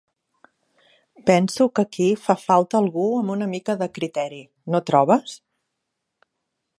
[1.29, 4.43] Penso que aquí fa falta algú amb una mica de criteri,
[4.75, 5.37] no trobes?